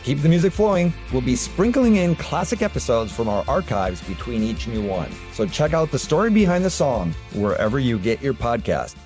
[0.00, 4.42] To keep the music flowing, we'll be sprinkling in classic episodes from our archives between
[4.42, 5.10] each new one.
[5.34, 8.96] So check out the story behind the song wherever you get your podcast.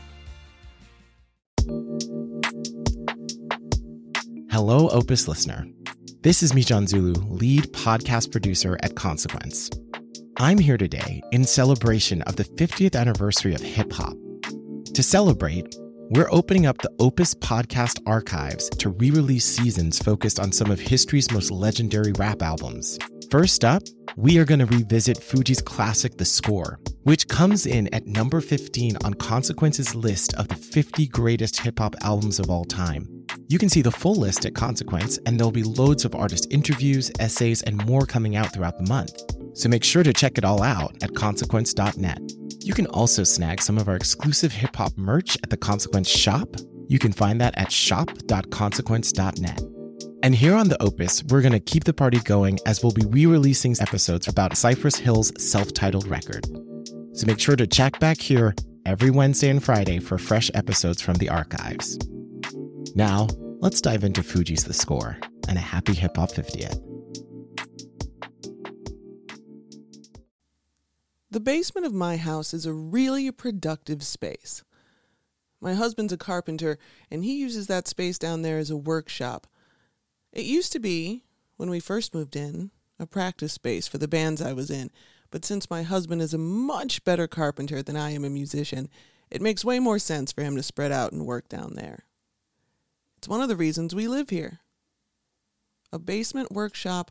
[4.52, 5.66] Hello, Opus listener.
[6.20, 9.70] This is Mijan Zulu, lead podcast producer at Consequence.
[10.36, 14.14] I'm here today in celebration of the 50th anniversary of hip hop.
[14.94, 15.74] To celebrate,
[16.10, 20.78] we're opening up the Opus podcast archives to re release seasons focused on some of
[20.78, 22.98] history's most legendary rap albums.
[23.30, 23.82] First up,
[24.16, 28.98] we are going to revisit Fugees' classic The Score, which comes in at number 15
[29.04, 33.08] on Consequence's list of the 50 greatest hip hop albums of all time.
[33.48, 37.10] You can see the full list at Consequence, and there'll be loads of artist interviews,
[37.18, 39.22] essays, and more coming out throughout the month.
[39.54, 42.43] So make sure to check it all out at consequence.net.
[42.60, 46.48] You can also snag some of our exclusive hip hop merch at the Consequence shop.
[46.88, 49.60] You can find that at shop.consequence.net.
[50.22, 53.04] And here on the Opus, we're going to keep the party going as we'll be
[53.06, 56.46] re releasing episodes about Cypress Hill's self titled record.
[57.12, 58.54] So make sure to check back here
[58.86, 61.98] every Wednesday and Friday for fresh episodes from the archives.
[62.94, 63.28] Now,
[63.60, 66.93] let's dive into Fugees' The Score and a happy hip hop 50th.
[71.34, 74.62] The basement of my house is a really productive space.
[75.60, 76.78] My husband's a carpenter,
[77.10, 79.48] and he uses that space down there as a workshop.
[80.32, 81.24] It used to be,
[81.56, 84.92] when we first moved in, a practice space for the bands I was in,
[85.32, 88.88] but since my husband is a much better carpenter than I am a musician,
[89.28, 92.04] it makes way more sense for him to spread out and work down there.
[93.18, 94.60] It's one of the reasons we live here.
[95.92, 97.10] A basement workshop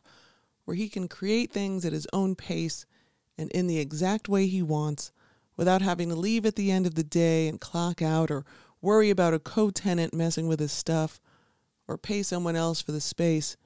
[0.64, 2.86] where he can create things at his own pace
[3.36, 5.12] and in the exact way he wants
[5.56, 8.44] without having to leave at the end of the day and clock out or
[8.80, 11.20] worry about a co tenant messing with his stuff
[11.86, 13.56] or pay someone else for the space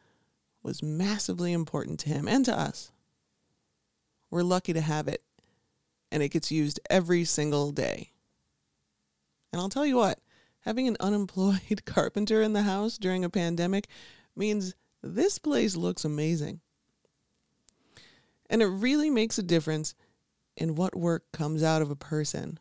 [0.62, 2.92] was massively important to him and to us.
[4.30, 5.22] We're lucky to have it,
[6.10, 8.10] and it gets used every single day.
[9.52, 10.18] And I'll tell you what,
[10.60, 13.88] having an unemployed carpenter in the house during a pandemic
[14.36, 16.60] means this place looks amazing.
[18.50, 19.94] And it really makes a difference
[20.56, 22.58] in what work comes out of a person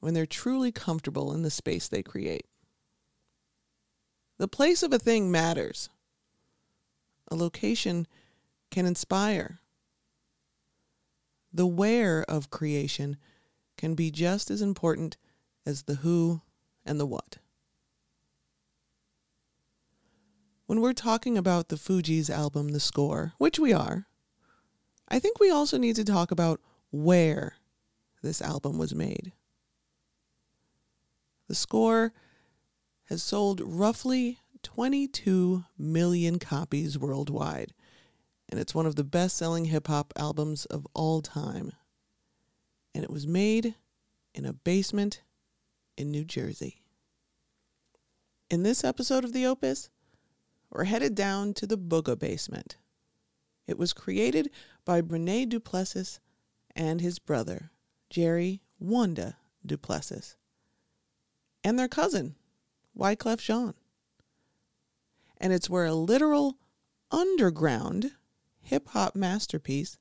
[0.00, 2.46] when they're truly comfortable in the space they create.
[4.38, 5.88] The place of a thing matters.
[7.28, 8.08] A location
[8.70, 9.60] can inspire.
[11.52, 13.16] The where of creation
[13.76, 15.16] can be just as important
[15.64, 16.40] as the who
[16.84, 17.38] and the what.
[20.66, 24.06] When we're talking about the Fugees' album, The Score, which we are,
[25.12, 26.58] I think we also need to talk about
[26.90, 27.56] where
[28.22, 29.32] this album was made.
[31.48, 32.14] The score
[33.10, 37.74] has sold roughly 22 million copies worldwide,
[38.48, 41.72] and it's one of the best selling hip hop albums of all time.
[42.94, 43.74] And it was made
[44.34, 45.20] in a basement
[45.98, 46.80] in New Jersey.
[48.48, 49.90] In this episode of The Opus,
[50.70, 52.78] we're headed down to the Booga basement.
[53.66, 54.50] It was created
[54.84, 56.20] by Brene Duplessis
[56.74, 57.70] and his brother,
[58.10, 60.36] Jerry Wonda Duplessis,
[61.62, 62.34] and their cousin,
[62.96, 63.74] Wyclef Jean.
[65.38, 66.56] And it's where a literal
[67.10, 68.12] underground
[68.60, 69.98] hip hop masterpiece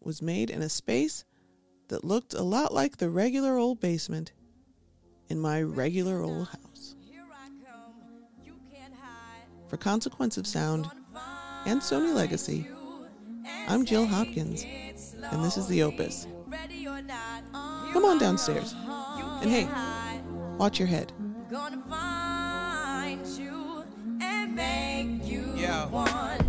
[0.00, 1.24] was made in a space
[1.88, 4.32] that looked a lot like the regular old basement
[5.28, 6.96] in my regular old house.
[9.68, 10.90] For Consequence of Sound
[11.66, 12.66] and Sony Legacy,
[13.68, 14.64] I'm Jill Hopkins,
[15.30, 16.26] and this is The Opus.
[17.92, 18.74] Come on downstairs.
[19.40, 19.68] And hey,
[20.58, 21.12] watch your head.
[25.56, 26.43] Yeah.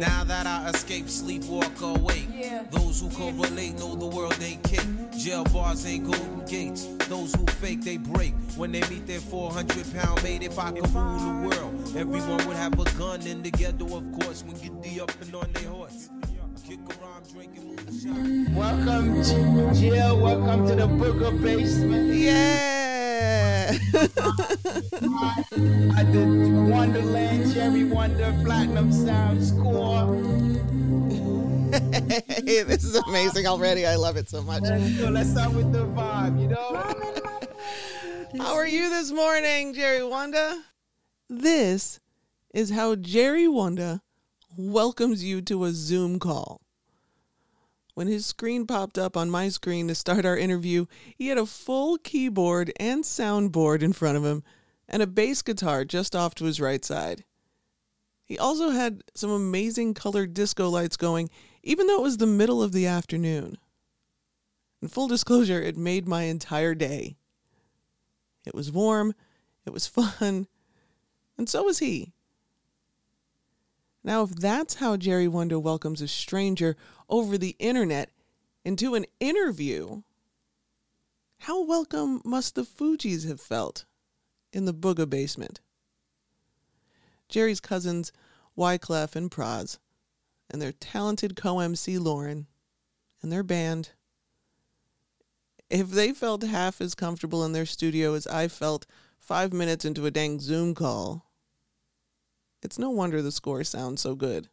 [0.00, 2.26] Now that I escape, sleep, walk awake.
[2.70, 4.80] Those who correlate know the world ain't kick.
[5.18, 6.86] Jail bars ain't golden gates.
[7.10, 8.32] Those who fake, they break.
[8.56, 12.56] When they meet their 400 pound mate, if I could rule the world, everyone would
[12.56, 15.68] have a gun in the ghetto, of course, when get the up and on their
[15.68, 16.08] horse.
[18.54, 20.18] Welcome, to Jill.
[20.18, 22.14] Welcome to the Booga Basement.
[22.14, 22.69] Yeah.
[23.70, 23.74] I
[26.10, 26.26] did
[26.68, 30.16] Wonderland, Jerry Wonda, Platinum Sound Score.
[31.70, 33.86] hey, this is amazing already.
[33.86, 34.64] I love it so much.
[34.64, 36.74] So let's start with the vibe, you know?
[38.44, 40.62] How are you this morning, Jerry Wonda?
[41.28, 42.00] This
[42.52, 44.00] is how Jerry Wonda
[44.56, 46.60] welcomes you to a Zoom call.
[47.94, 51.46] When his screen popped up on my screen to start our interview, he had a
[51.46, 54.42] full keyboard and soundboard in front of him
[54.88, 57.24] and a bass guitar just off to his right side.
[58.24, 61.30] He also had some amazing colored disco lights going,
[61.62, 63.58] even though it was the middle of the afternoon.
[64.80, 67.16] In full disclosure, it made my entire day.
[68.46, 69.14] It was warm,
[69.66, 70.46] it was fun,
[71.36, 72.12] and so was he.
[74.02, 76.76] Now, if that's how Jerry Wonda welcomes a stranger
[77.08, 78.10] over the internet
[78.64, 80.02] into an interview,
[81.40, 83.84] how welcome must the Fugees have felt
[84.52, 85.60] in the Booga basement?
[87.28, 88.10] Jerry's cousins,
[88.56, 89.78] Wyclef and Pras,
[90.50, 92.46] and their talented co MC Lauren,
[93.22, 93.90] and their band.
[95.68, 98.86] If they felt half as comfortable in their studio as I felt
[99.18, 101.29] five minutes into a dang Zoom call,
[102.62, 104.48] it's no wonder the score sounds so good.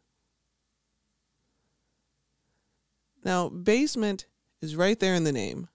[3.24, 4.26] Now, basement
[4.60, 5.68] is right there in the name.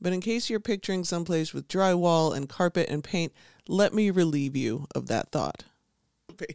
[0.00, 3.32] But in case you're picturing someplace with drywall and carpet and paint,
[3.68, 5.64] let me relieve you of that thought.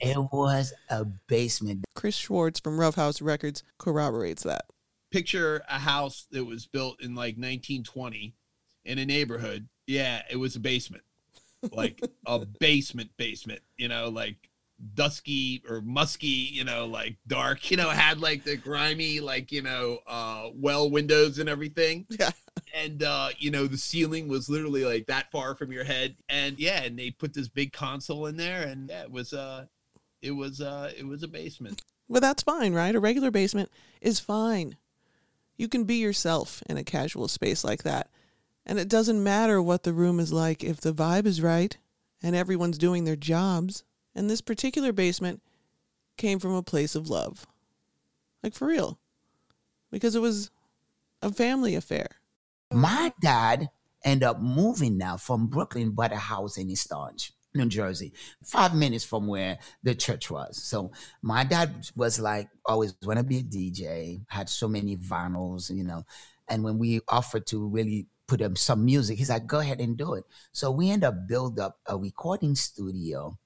[0.02, 1.86] It was a basement.
[1.96, 4.66] Chris Schwartz from Ruffhouse Records corroborates that.
[5.12, 8.36] Picture a house that was built in like 1920
[8.84, 9.68] in a neighborhood.
[9.86, 11.04] Yeah, it was a basement.
[11.72, 14.47] Like a basement basement, you know, like
[14.94, 19.62] dusky or musky, you know, like dark, you know, had like the grimy, like, you
[19.62, 22.06] know, uh well windows and everything.
[22.20, 22.32] Yeah.
[22.74, 26.16] And uh, you know, the ceiling was literally like that far from your head.
[26.28, 29.66] And yeah, and they put this big console in there and yeah, it was uh
[30.22, 31.84] it was uh it was a basement.
[32.08, 32.96] Well, that's fine, right?
[32.96, 33.70] A regular basement
[34.02, 34.78] is fine.
[35.58, 38.10] You can be yourself in a casual space like that.
[38.66, 41.78] And it doesn't matter what the room is like if the vibe is right
[42.22, 43.84] and everyone's doing their jobs.
[44.18, 45.44] And this particular basement
[46.18, 47.46] came from a place of love.
[48.42, 48.98] Like for real.
[49.92, 50.50] Because it was
[51.22, 52.08] a family affair.
[52.74, 53.70] My dad
[54.04, 58.12] ended up moving now from Brooklyn, bought a house in East Orange, New Jersey,
[58.44, 60.64] five minutes from where the church was.
[60.64, 60.92] So
[61.22, 65.84] my dad was like, always want to be a DJ, had so many vinyls, you
[65.84, 66.04] know.
[66.48, 69.96] And when we offered to really put up some music, he's like, go ahead and
[69.96, 70.24] do it.
[70.54, 73.38] So we end up build up a recording studio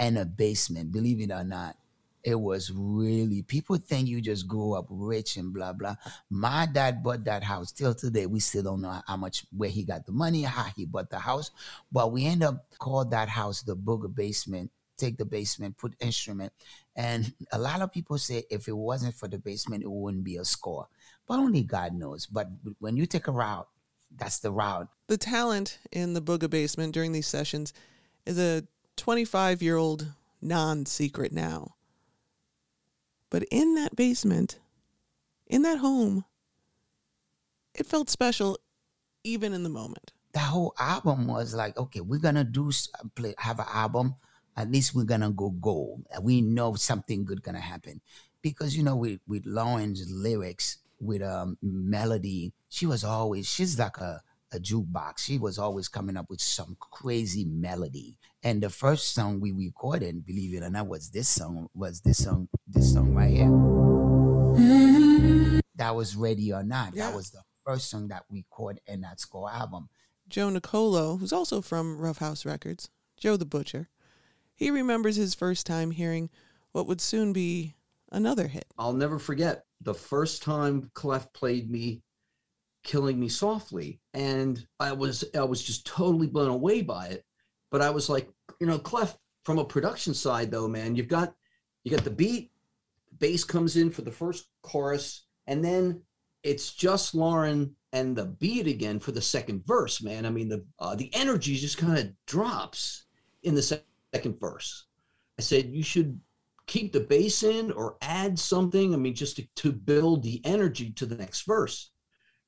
[0.00, 1.76] and a basement, believe it or not.
[2.24, 5.94] It was really people think you just grew up rich and blah blah.
[6.28, 7.72] My dad bought that house.
[7.72, 10.84] Till today, we still don't know how much where he got the money, how he
[10.84, 11.50] bought the house.
[11.92, 14.70] But we end up called that house the Booga Basement.
[14.98, 16.52] Take the basement, put instrument,
[16.94, 20.36] and a lot of people say if it wasn't for the basement, it wouldn't be
[20.36, 20.88] a score.
[21.26, 22.26] But only God knows.
[22.26, 22.48] But
[22.80, 23.66] when you take a route,
[24.14, 24.88] that's the route.
[25.06, 27.72] The talent in the Booga basement during these sessions
[28.26, 28.62] is a
[29.00, 30.12] 25 year old
[30.42, 31.74] non secret now.
[33.30, 34.58] But in that basement,
[35.46, 36.26] in that home,
[37.74, 38.58] it felt special
[39.24, 40.12] even in the moment.
[40.34, 42.70] That whole album was like, okay, we're gonna do
[43.14, 44.16] play, have an album.
[44.54, 46.04] At least we're gonna go gold.
[46.20, 48.02] We know something good gonna happen
[48.42, 53.96] because you know with with Lauren's lyrics, with um melody, she was always she's like
[53.96, 54.20] a
[54.52, 55.18] a jukebox.
[55.18, 58.18] She was always coming up with some crazy melody.
[58.42, 61.68] And the first song we recorded, believe it or not, was this song.
[61.74, 62.48] Was this song?
[62.66, 63.48] This song right here.
[65.76, 67.08] That was "Ready or Not." Yeah.
[67.08, 69.88] That was the first song that we recorded in that score album.
[70.28, 73.88] Joe Nicolo, who's also from Ruffhouse Records, Joe the Butcher,
[74.54, 76.30] he remembers his first time hearing
[76.72, 77.74] what would soon be
[78.12, 78.66] another hit.
[78.78, 82.02] I'll never forget the first time Clef played me
[82.82, 84.00] Killing Me Softly.
[84.14, 87.24] And I was I was just totally blown away by it.
[87.70, 88.28] But I was like,
[88.60, 91.34] you know, Clef, from a production side though, man, you've got
[91.84, 92.50] you got the beat,
[93.18, 96.02] bass comes in for the first chorus, and then
[96.42, 100.26] it's just Lauren and the beat again for the second verse, man.
[100.26, 103.04] I mean, the uh, the energy just kind of drops
[103.42, 103.84] in the sec-
[104.14, 104.86] second verse.
[105.38, 106.20] I said you should
[106.66, 108.94] keep the bass in or add something.
[108.94, 111.90] I mean, just to, to build the energy to the next verse.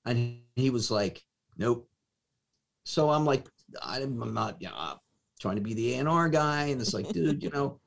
[0.05, 1.23] And he was like,
[1.57, 1.89] nope.
[2.85, 3.47] So I'm like,
[3.81, 4.99] I'm not, you know,
[5.41, 6.67] trying to be the A&R guy.
[6.67, 7.81] And it's like, dude, you know,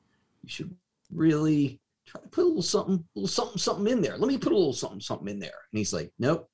[0.44, 0.76] you should
[1.12, 4.18] really try to put a little something, little something, something in there.
[4.18, 5.60] Let me put a little something, something in there.
[5.72, 6.50] And he's like, nope.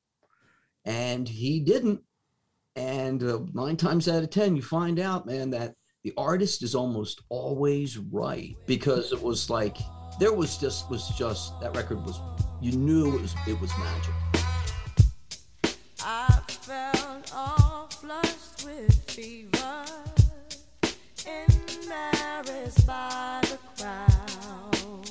[0.86, 2.02] And he didn't.
[2.76, 6.74] And uh, nine times out of 10, you find out, man, that the artist is
[6.74, 9.78] almost always right because it was like,
[10.20, 12.20] there was just, was just, that record was
[12.62, 14.41] you knew it was it was magic.
[16.62, 19.84] I felt all flushed with fever,
[21.26, 25.08] embarrassed by the crowd.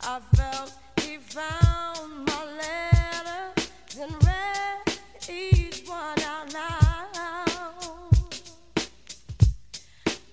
[0.00, 7.84] I felt he found my letters and read each one out loud.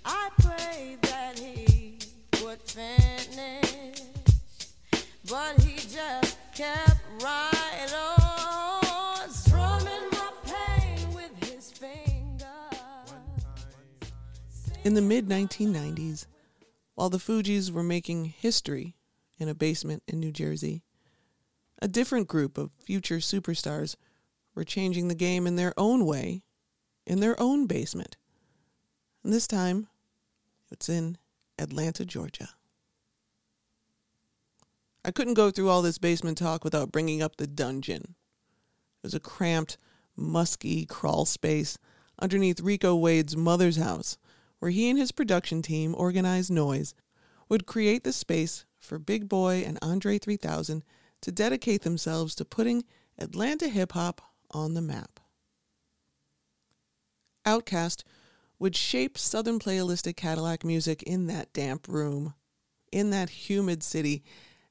[0.04, 2.00] I prayed that he
[2.44, 4.02] would finish,
[5.30, 7.63] but he just kept right
[14.84, 16.28] In the mid 1990s,
[16.96, 18.98] while the Fugees were making history
[19.40, 20.84] in a basement in New Jersey,
[21.82, 23.96] a different group of future superstars
[24.54, 26.44] were changing the game in their own way,
[27.08, 28.18] in their own basement.
[29.24, 29.88] And this time,
[30.70, 31.18] it's in
[31.58, 32.50] Atlanta, Georgia.
[35.06, 38.16] I couldn't go through all this basement talk without bringing up the dungeon.
[39.02, 39.78] It was a cramped,
[40.18, 41.78] musky crawl space
[42.20, 44.18] underneath Rico Wade's mother's house,
[44.64, 46.96] where he and his production team, Organized Noise,
[47.50, 50.86] would create the space for Big Boi and Andre 3000
[51.20, 52.86] to dedicate themselves to putting
[53.20, 55.20] Atlanta hip hop on the map.
[57.46, 58.04] OutKast
[58.58, 62.34] would shape Southern playalistic Cadillac music in that damp room,
[62.90, 64.24] in that humid city,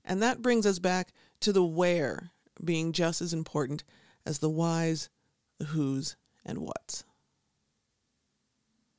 [0.07, 2.31] and that brings us back to the where
[2.65, 3.85] being just as important
[4.25, 5.11] as the whys,
[5.59, 7.05] the whos, and whats.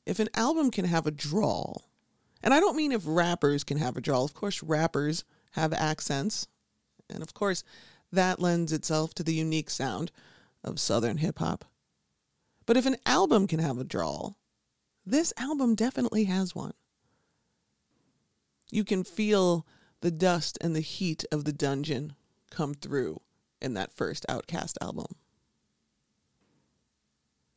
[0.06, 1.90] If an album can have a drawl,
[2.42, 6.48] and I don't mean if rappers can have a drawl, of course, rappers have accents,
[7.10, 7.64] and of course,
[8.12, 10.12] that lends itself to the unique sound
[10.64, 11.66] of Southern hip hop.
[12.66, 14.38] But if an album can have a drawl,
[15.06, 16.74] this album definitely has one.
[18.70, 19.66] You can feel
[20.02, 22.16] the dust and the heat of the dungeon
[22.52, 23.22] come through
[23.62, 25.16] in that first OutKast album.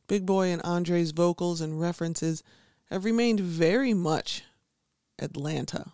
[0.07, 2.41] Big Boi and Andre's vocals and references
[2.89, 4.43] have remained very much
[5.19, 5.93] Atlanta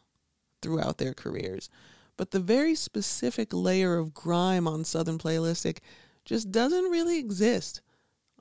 [0.61, 1.69] throughout their careers,
[2.15, 5.79] but the very specific layer of grime on Southern Playalistic
[6.25, 7.81] just doesn't really exist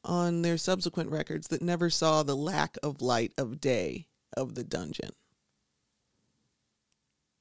[0.04, 4.64] on their subsequent records that never saw the lack of light of day of the
[4.64, 5.10] dungeon.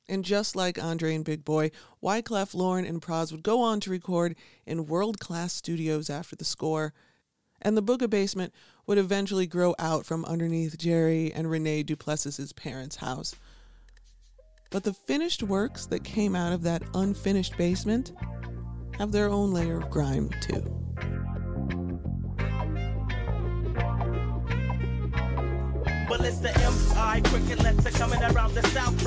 [0.08, 1.72] And just like Andre and Big Boi,
[2.04, 4.36] Wyclef, Lauren, and Pras would go on to record
[4.66, 6.94] in world class studios after the score,
[7.62, 8.54] and the Booga Basement
[8.88, 13.36] would eventually grow out from underneath Jerry and Renee Duplessis's parents' house.
[14.72, 18.14] But the finished works that came out of that unfinished basement
[18.98, 20.81] have their own layer of grime, too.
[26.14, 27.22] It's MI
[27.64, 29.02] letter coming around the south,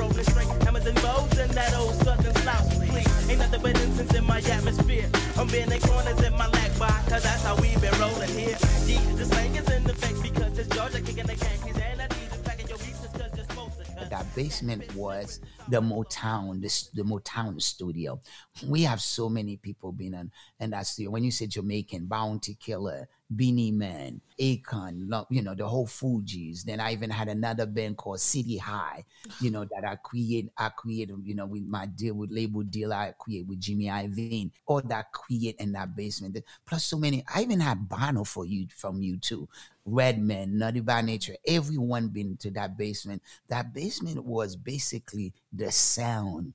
[0.65, 2.89] hammers and bows that old southern south.
[2.89, 5.11] Please, ain't nothing but incense in my atmosphere.
[5.37, 5.47] I'm
[5.81, 8.57] corners in my bar, cause that's how we been rolling here.
[8.87, 9.85] Yeah, the slang is in
[10.23, 11.37] because it's Georgia kicking the
[11.77, 12.31] and I need
[12.71, 12.79] your
[13.13, 14.09] cause you're supposed to.
[14.09, 18.21] That basement was the Motown, the, the Motown studio.
[18.67, 20.31] We have so many people being on
[20.61, 21.11] in that studio.
[21.11, 26.63] When you say Jamaican, Bounty Killer, Beenie Man, Akon, you know, the whole Fugees.
[26.65, 29.05] Then I even had another band called City High,
[29.41, 32.93] you know, that I create, I created, you know, with my deal with label deal
[32.93, 34.51] I create with Jimmy Iovine.
[34.67, 36.37] All that create in that basement.
[36.67, 39.47] Plus so many, I even had Bono for you from U2.
[39.87, 43.23] Redman, Naughty by Nature, everyone been to that basement.
[43.49, 46.55] That basement was basically the sound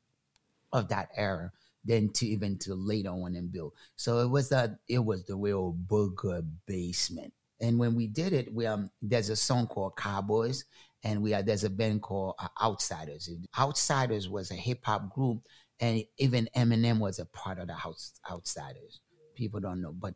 [0.72, 1.51] of that era
[1.86, 3.74] than to even to later on and build.
[3.96, 7.34] So it was that it was the real booga basement.
[7.62, 10.65] And when we did it, we um there's a song called Cowboys,
[11.03, 13.29] and we are there's a band called uh, Outsidaz.
[13.56, 15.41] Outsidaz was a hip hop group,
[15.79, 19.00] and even Eminem was a part of the house Outsidaz.
[19.36, 20.13] People don't know, but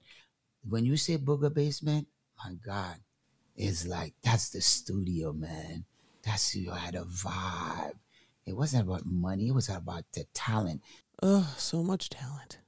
[0.67, 2.07] when you say booga basement,
[2.43, 2.95] my God,
[3.55, 5.85] it's like that's the studio, man.
[6.23, 7.95] That's you had a vibe.
[8.45, 9.47] It wasn't about money.
[9.47, 10.81] It was about the talent.
[11.21, 12.59] Ugh, so much talent.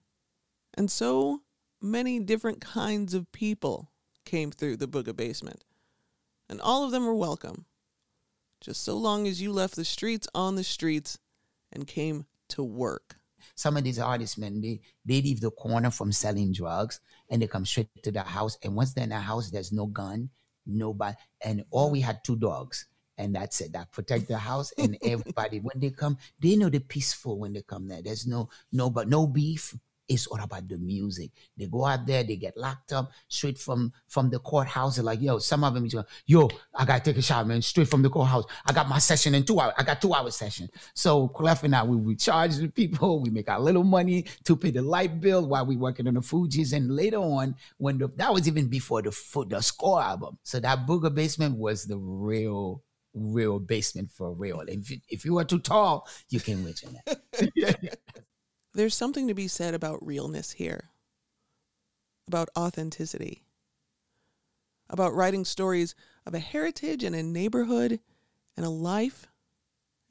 [0.73, 1.41] And so
[1.81, 3.91] many different kinds of people
[4.25, 5.63] came through the Booga basement.
[6.49, 7.65] And all of them were welcome.
[8.61, 11.19] Just so long as you left the streets on the streets
[11.71, 13.17] and came to work.
[13.55, 17.47] Some of these artists, man, they, they leave the corner from selling drugs and they
[17.47, 18.57] come straight to the house.
[18.63, 20.29] And once they're in the house, there's no gun,
[20.65, 21.15] nobody.
[21.41, 22.87] And all we had two dogs.
[23.17, 23.73] And that's it.
[23.73, 25.59] That protect the house and everybody.
[25.59, 28.01] when they come, they know they're peaceful when they come there.
[28.01, 29.73] There's no no but no beef,
[30.07, 31.31] It's all about the music.
[31.57, 34.95] They go out there, they get locked up straight from from the courthouse.
[34.97, 35.87] They're like, yo, some of them,
[36.27, 38.45] yo, I gotta take a shower, man, straight from the courthouse.
[38.67, 39.73] I got my session in two hours.
[39.77, 40.69] I got two hour session.
[40.93, 44.55] So Clef and I, we, we charge the people, we make our little money to
[44.55, 46.73] pay the light bill while we working on the Fugees.
[46.73, 50.37] And later on, when the that was even before the the score album.
[50.43, 52.83] So that Booga Basement was the real
[53.15, 54.61] real basement for real.
[54.67, 57.97] If you, if you are too tall, you can reach in that.
[58.73, 60.89] There's something to be said about realness here,
[62.27, 63.45] about authenticity,
[64.89, 65.95] about writing stories
[66.25, 67.99] of a heritage and a neighborhood
[68.57, 69.27] and a life,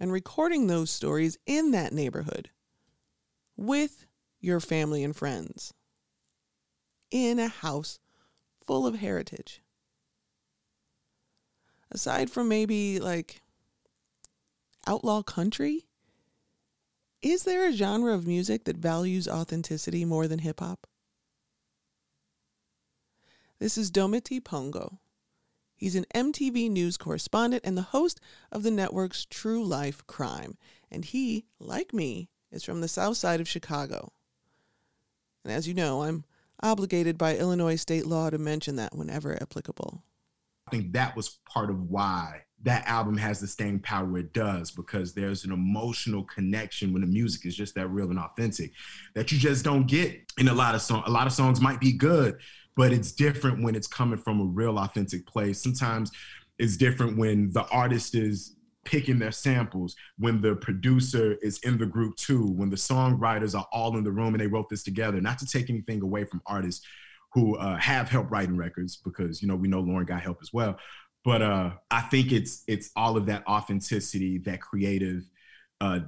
[0.00, 2.50] and recording those stories in that neighborhood
[3.56, 4.06] with
[4.40, 5.72] your family and friends
[7.10, 7.98] in a house
[8.66, 9.62] full of heritage.
[11.94, 13.40] Aside from maybe like
[14.84, 15.86] outlaw country,
[17.22, 20.88] is there a genre of music that values authenticity more than hip hop?
[23.60, 24.98] This is Dometi Pongo.
[25.76, 28.20] He's an MTV News correspondent and the host
[28.50, 30.58] of the network's True Life Crime.
[30.90, 34.12] And he, like me, is from the south side of Chicago.
[35.44, 36.24] And as you know, I'm
[36.60, 40.02] obligated by Illinois state law to mention that whenever applicable.
[40.66, 44.70] I think that was part of why that album has the staying power it does
[44.70, 48.72] because there's an emotional connection when the music is just that real and authentic
[49.14, 51.04] that you just don't get in a lot of songs.
[51.06, 52.38] A lot of songs might be good,
[52.74, 55.62] but it's different when it's coming from a real authentic place.
[55.62, 56.10] Sometimes
[56.58, 58.56] it's different when the artist is
[58.86, 63.66] picking their samples, when the producer is in the group too, when the songwriters are
[63.72, 65.20] all in the room and they wrote this together.
[65.20, 66.86] Not to take anything away from artists
[67.34, 70.52] who uh, have help writing records because you know we know Lauren got help as
[70.52, 70.78] well.
[71.24, 75.28] But uh, I think it's it's all of that authenticity, that creative
[75.80, 76.00] uh,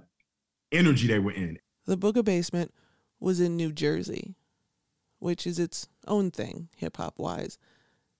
[0.73, 1.59] energy they were in.
[1.87, 2.73] The Booga Basement
[3.18, 4.37] was in New Jersey,
[5.18, 7.59] which is its own thing, hip hop wise.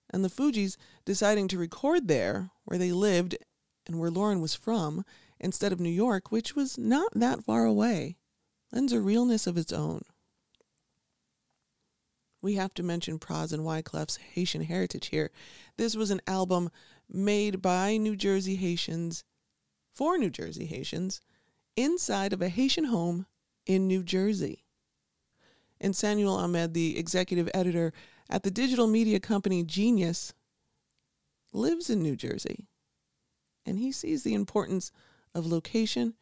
[0.09, 3.37] And the Fugees deciding to record there, where they lived
[3.85, 5.05] and where Lauren was from,
[5.39, 8.17] instead of New York, which was not that far away,
[8.71, 10.01] lends a realness of its own.
[12.41, 15.31] We have to mention Pras and Wyclef's Haitian heritage here.
[15.77, 16.69] This was an album
[17.09, 19.23] made by New Jersey Haitians
[19.93, 21.19] for New Jersey Haitians
[21.75, 23.25] inside of a Haitian home
[23.65, 24.63] in New Jersey.
[25.81, 27.93] And Samuel Ahmed, the executive editor
[28.29, 30.33] at the digital media company Genius,
[31.53, 32.67] lives in New Jersey.
[33.65, 34.91] And he sees the importance
[35.33, 36.13] of location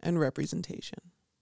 [0.00, 0.98] and representation.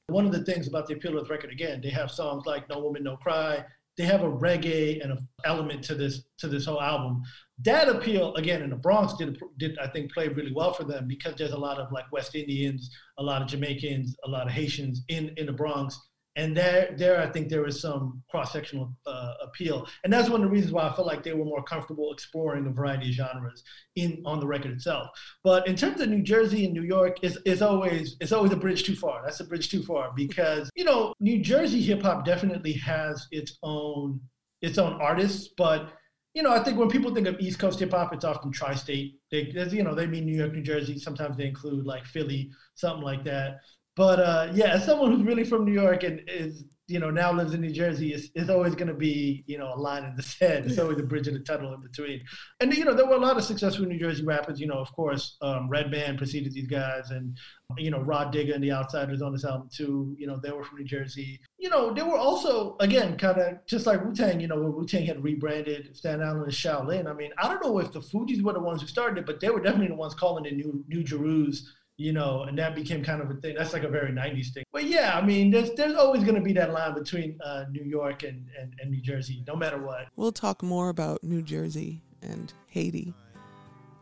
[0.09, 2.69] One of the things about the Appeal of the record, again, they have songs like
[2.69, 3.65] No Woman, No Cry.
[3.99, 7.23] They have a reggae and an element to this to this whole album.
[7.65, 11.07] That appeal, again, in the Bronx did, did I think play really well for them
[11.07, 14.53] because there's a lot of like West Indians, a lot of Jamaicans, a lot of
[14.53, 15.99] Haitians in in the Bronx
[16.37, 20.49] and there, there, I think there was some cross-sectional uh, appeal, and that's one of
[20.49, 23.63] the reasons why I felt like they were more comfortable exploring a variety of genres
[23.97, 25.09] in on the record itself.
[25.45, 28.57] But in terms of New Jersey and New York, it's, it's always it's always a
[28.57, 29.23] bridge too far.
[29.23, 33.59] That's a bridge too far because you know New Jersey hip hop definitely has its
[33.63, 34.21] own
[34.63, 35.93] its own artists, but
[36.35, 39.19] you know, I think when people think of East Coast hip hop, it's often tri-state.
[39.31, 40.99] They, you know, they mean New York, New Jersey.
[40.99, 43.57] Sometimes they include like Philly, something like that.
[43.97, 47.33] But uh, yeah, as someone who's really from New York and is you know now
[47.33, 50.15] lives in New Jersey, is is always going to be you know a line in
[50.17, 50.67] the sand.
[50.67, 52.23] It's always a bridge in the tunnel in between.
[52.61, 54.61] And you know there were a lot of successful New Jersey rappers.
[54.61, 57.37] You know, of course, um, Redman preceded these guys, and
[57.77, 60.15] you know Rah Digga and the Outsidaz on this album too.
[60.19, 61.39] You know they were from New Jersey.
[61.59, 64.41] You know they were also again kind of just like Wu Tang.
[64.41, 67.07] You know Wu Tang had rebranded Staten Island as Shaolin.
[67.07, 69.41] I mean I don't know if the Fugees were the ones who started it, but
[69.41, 73.05] they were definitely the ones calling it New New Jeru's you know, and that became
[73.05, 73.55] kind of a thing.
[73.57, 74.65] That's like a very 90s thing.
[74.73, 77.85] But yeah, I mean, there's there's always going to be that line between uh, New
[77.85, 80.07] York and, and, and New Jersey, no matter what.
[80.17, 83.15] We'll talk more about New Jersey and Haiti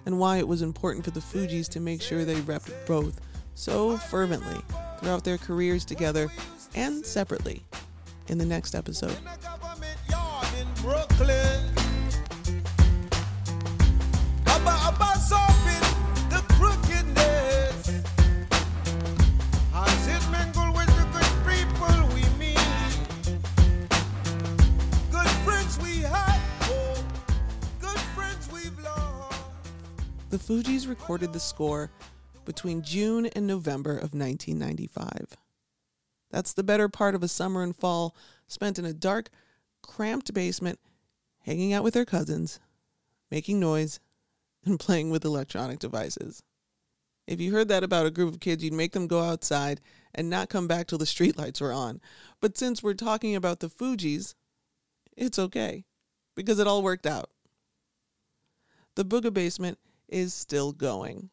[0.07, 3.20] and why it was important for the Fugees to make sure they repped both
[3.55, 4.61] so fervently
[4.98, 6.31] throughout their careers together
[6.74, 7.62] and separately
[8.29, 9.16] in the next episode.
[30.31, 31.90] The Fugees recorded the score
[32.45, 35.37] between June and November of 1995.
[36.31, 38.14] That's the better part of a summer and fall
[38.47, 39.31] spent in a dark,
[39.83, 40.79] cramped basement,
[41.40, 42.61] hanging out with their cousins,
[43.29, 43.99] making noise,
[44.64, 46.45] and playing with electronic devices.
[47.27, 49.81] If you heard that about a group of kids, you'd make them go outside
[50.14, 52.01] and not come back till the streetlights were on.
[52.40, 54.35] But since we're talking about the Fugees,
[55.16, 55.87] it's okay
[56.37, 57.31] because it all worked out.
[58.95, 59.79] The Booga Basement
[60.11, 61.31] is still going.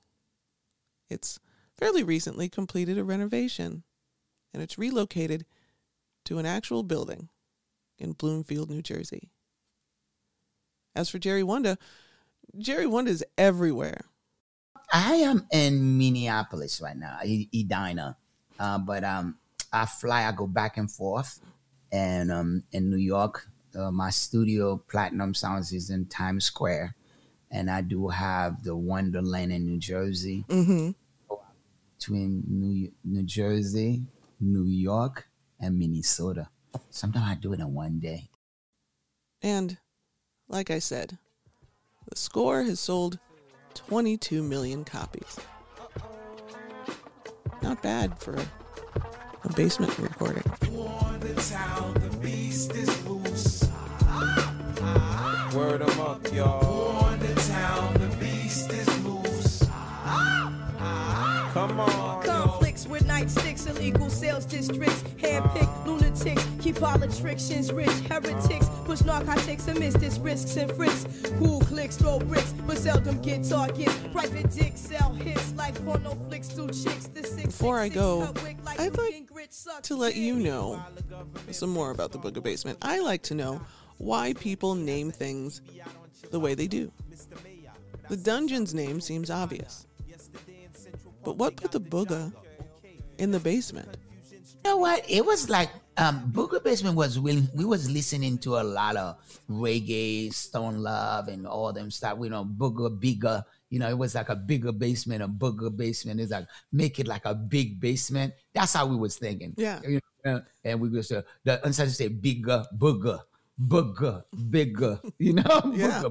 [1.09, 1.39] It's
[1.75, 3.83] fairly recently completed a renovation
[4.53, 5.45] and it's relocated
[6.25, 7.29] to an actual building
[7.99, 9.29] in Bloomfield, New Jersey.
[10.95, 11.77] As for Jerry Wonda,
[12.57, 14.01] Jerry Wonda is everywhere.
[14.91, 18.17] I am in Minneapolis right now, Edina,
[18.59, 19.37] uh, but um,
[19.71, 20.23] I fly.
[20.23, 21.39] I go back and forth,
[21.91, 26.95] and um, in New York, uh, my studio, Platinum Sounds, is in Times Square,
[27.51, 30.45] and I do have the Wonderland in New Jersey.
[30.49, 30.91] Mm-hmm.
[31.97, 34.03] Between New New Jersey,
[34.39, 35.27] New York,
[35.59, 36.49] and Minnesota.
[36.89, 38.29] Sometimes I do it in one day.
[39.41, 39.77] And
[40.47, 41.17] like I said,
[42.09, 43.19] the score has sold
[43.73, 45.39] 22 million copies.
[47.61, 48.45] Not bad for a,
[49.43, 50.43] a basement recording.
[55.53, 56.76] Word 'em up, y'all.
[63.67, 70.55] Illegal sales districts, handpicked lunatics, keep politicians rich, heretics, push narcotics and miss this risks
[70.55, 71.31] and frisks.
[71.37, 73.95] Cool clicks, throw bricks, but seldom get targets.
[74.11, 77.07] Private dicks sell hits like porno flicks do chicks.
[77.07, 78.33] The six Before I go,
[78.79, 79.29] I'd like
[79.83, 80.81] to let you know
[81.51, 82.77] some more about the Booga Basement.
[82.81, 83.61] I like to know
[83.97, 85.61] why people name things
[86.31, 86.91] the way they do.
[88.09, 89.85] The dungeon's name seems obvious.
[91.23, 92.31] But what put the booga
[93.17, 93.97] in the basement?
[94.31, 95.05] You know what?
[95.09, 99.17] It was like um Booga Basement was really we was listening to a lot of
[99.49, 102.17] reggae, Stone Love, and all them stuff.
[102.21, 103.43] You know, Booger Bigger.
[103.69, 106.21] You know, it was like a bigger basement, a booga basement.
[106.21, 108.33] It's like make it like a big basement.
[108.53, 109.53] That's how we was thinking.
[109.57, 109.81] Yeah.
[109.85, 113.19] You know, and we was uh, the of say bigger, booger,
[113.59, 114.99] booger, bigger.
[115.19, 116.03] You know, Yeah.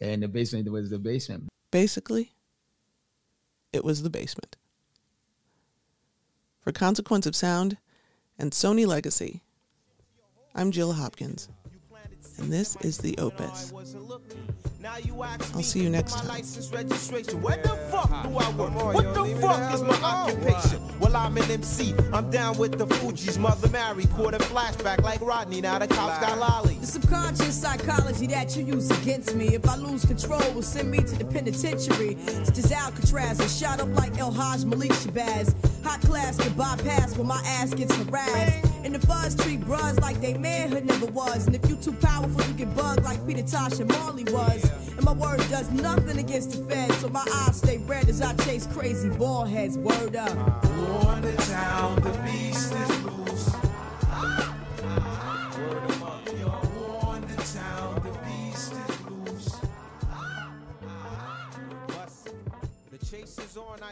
[0.00, 1.48] And the basement was the basement.
[1.70, 2.32] Basically,
[3.72, 4.56] it was the basement.
[6.64, 7.76] For Consequence of Sound
[8.38, 9.42] and Sony Legacy,
[10.54, 11.50] I'm Jill Hopkins,
[12.38, 13.70] and this is the Opus.
[14.82, 16.28] I'll see you next time.
[16.28, 17.42] License registration.
[17.42, 18.74] Where the fuck do I work?
[18.74, 20.80] What the fuck is my occupation?
[21.00, 21.94] Well, I'm an MC.
[22.14, 24.06] I'm down with the Fugees mother Mary.
[24.06, 25.60] Caught a flashback like Rodney.
[25.60, 26.76] Now the cops got lolly.
[26.76, 29.54] The subconscious psychology that you use against me.
[29.54, 32.16] If I lose control, will send me to the penitentiary.
[32.44, 35.54] Such as Alcatraz and shot up like El Haj Malik Shabazz.
[35.84, 38.66] Hot class get bypassed when my ass gets harassed.
[38.84, 41.46] And the fuzz treat Pras like they manhood never was.
[41.46, 44.64] And if you too powerful, you get bugged like Peter Tosh and Marley was.
[44.96, 48.34] And my word does nothing against the feds, so my eyes stay red as I
[48.44, 49.76] chase crazy ball heads.
[49.78, 50.36] Word up.
[51.06, 53.54] On the town, the beast is loose.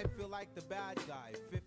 [0.02, 1.61] I feel like the bad guy.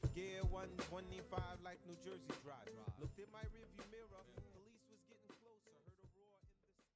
[0.96, 2.72] Fifth gear, 125 like New Jersey drive.
[3.02, 5.76] Looked in my rearview mirror, police was getting closer.
[5.84, 6.88] Heard a roar in the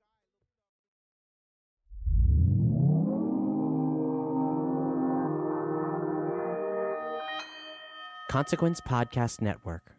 [8.32, 9.99] Consequence Podcast Network.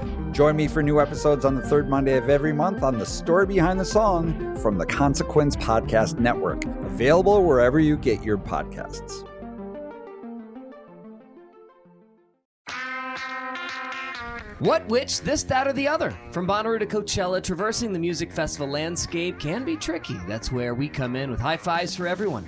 [0.31, 3.45] Join me for new episodes on the third Monday of every month on The Story
[3.45, 9.27] Behind the Song from the Consequence Podcast Network, available wherever you get your podcasts.
[14.59, 16.17] What, which, this, that, or the other?
[16.31, 20.17] From Bonnaroo to Coachella, traversing the music festival landscape can be tricky.
[20.27, 22.47] That's where we come in with high fives for everyone.